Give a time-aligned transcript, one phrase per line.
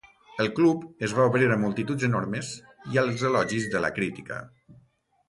[0.43, 2.49] El club es va obrir a multituds enormes
[2.95, 4.41] i als elogis de la crítica.